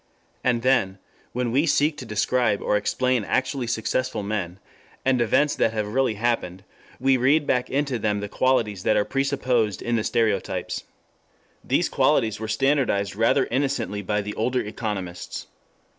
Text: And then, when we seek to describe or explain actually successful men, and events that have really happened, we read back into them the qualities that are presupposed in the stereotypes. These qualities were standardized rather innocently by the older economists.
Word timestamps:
And 0.43 0.63
then, 0.63 0.97
when 1.31 1.51
we 1.51 1.67
seek 1.67 1.95
to 1.99 2.07
describe 2.07 2.59
or 2.59 2.75
explain 2.75 3.23
actually 3.23 3.67
successful 3.67 4.23
men, 4.23 4.57
and 5.05 5.21
events 5.21 5.55
that 5.57 5.73
have 5.73 5.93
really 5.93 6.15
happened, 6.15 6.63
we 6.99 7.17
read 7.17 7.45
back 7.45 7.69
into 7.69 7.99
them 7.99 8.19
the 8.19 8.27
qualities 8.27 8.81
that 8.81 8.97
are 8.97 9.05
presupposed 9.05 9.79
in 9.79 9.97
the 9.97 10.03
stereotypes. 10.03 10.85
These 11.63 11.87
qualities 11.87 12.39
were 12.39 12.47
standardized 12.47 13.15
rather 13.15 13.45
innocently 13.51 14.01
by 14.01 14.21
the 14.23 14.33
older 14.33 14.61
economists. 14.61 15.45